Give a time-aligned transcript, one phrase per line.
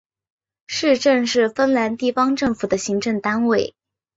[0.65, 3.75] 市镇是芬兰地方政府的行政单位。